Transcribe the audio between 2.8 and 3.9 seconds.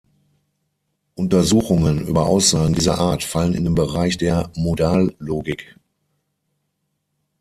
Art fallen in den